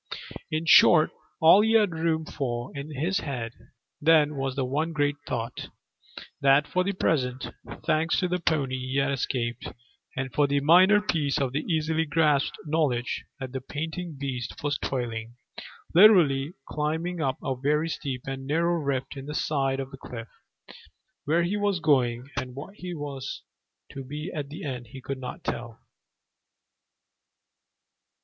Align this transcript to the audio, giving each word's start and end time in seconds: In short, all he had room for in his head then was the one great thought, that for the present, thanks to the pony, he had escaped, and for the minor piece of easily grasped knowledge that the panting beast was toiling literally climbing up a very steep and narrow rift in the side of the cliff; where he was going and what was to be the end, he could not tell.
In 0.49 0.65
short, 0.65 1.11
all 1.39 1.61
he 1.61 1.73
had 1.73 1.91
room 1.91 2.25
for 2.25 2.75
in 2.75 2.89
his 2.91 3.19
head 3.19 3.53
then 4.01 4.35
was 4.35 4.55
the 4.55 4.65
one 4.65 4.93
great 4.93 5.17
thought, 5.27 5.67
that 6.41 6.67
for 6.67 6.83
the 6.83 6.93
present, 6.93 7.51
thanks 7.85 8.19
to 8.19 8.27
the 8.27 8.39
pony, 8.39 8.79
he 8.79 8.97
had 8.97 9.11
escaped, 9.11 9.67
and 10.17 10.33
for 10.33 10.47
the 10.47 10.59
minor 10.59 10.99
piece 11.01 11.37
of 11.39 11.55
easily 11.55 12.05
grasped 12.07 12.57
knowledge 12.65 13.25
that 13.39 13.51
the 13.51 13.61
panting 13.61 14.17
beast 14.19 14.63
was 14.63 14.79
toiling 14.79 15.35
literally 15.93 16.53
climbing 16.67 17.21
up 17.21 17.37
a 17.43 17.55
very 17.55 17.87
steep 17.87 18.23
and 18.25 18.47
narrow 18.47 18.77
rift 18.81 19.15
in 19.15 19.27
the 19.27 19.35
side 19.35 19.79
of 19.79 19.91
the 19.91 19.97
cliff; 19.97 20.29
where 21.25 21.43
he 21.43 21.55
was 21.55 21.79
going 21.79 22.27
and 22.37 22.55
what 22.55 22.73
was 22.95 23.43
to 23.91 24.03
be 24.03 24.31
the 24.49 24.63
end, 24.63 24.87
he 24.87 24.99
could 24.99 25.19
not 25.19 25.43
tell. 25.43 25.79